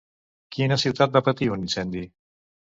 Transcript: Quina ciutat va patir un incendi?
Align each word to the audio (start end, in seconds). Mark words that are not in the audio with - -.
Quina 0.57 0.77
ciutat 0.85 1.15
va 1.19 1.23
patir 1.29 1.53
un 1.59 1.69
incendi? 1.71 2.05